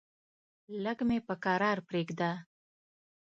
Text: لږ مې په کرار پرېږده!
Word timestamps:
لږ 0.83 0.97
مې 1.07 1.17
په 1.27 1.33
کرار 1.43 1.77
پرېږده! 1.87 2.31